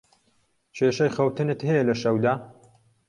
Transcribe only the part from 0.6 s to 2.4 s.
کێشەی خەوتنت هەیە لە شەودا؟